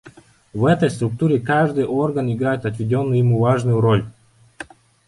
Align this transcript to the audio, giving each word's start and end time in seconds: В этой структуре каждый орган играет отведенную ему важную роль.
В 0.51 0.65
этой 0.65 0.89
структуре 0.89 1.39
каждый 1.39 1.85
орган 1.85 2.33
играет 2.33 2.65
отведенную 2.65 3.19
ему 3.19 3.37
важную 3.39 3.79
роль. 3.79 4.05